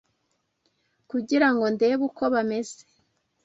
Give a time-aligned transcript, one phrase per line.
[1.09, 2.81] kugira ngo ndebe uko bameze